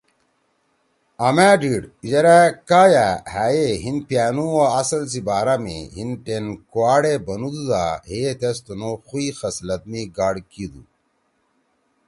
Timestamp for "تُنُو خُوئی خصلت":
8.65-9.81